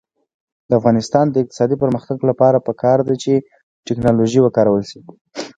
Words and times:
د 0.69 0.71
افغانستان 0.79 1.25
د 1.29 1.35
اقتصادي 1.43 1.75
پرمختګ 1.83 2.17
لپاره 2.29 2.63
پکار 2.67 2.99
ده 3.07 3.15
چې 3.23 3.33
ټیکنالوژي 3.85 4.39
وکارول 4.43 4.83
شي. 4.89 4.99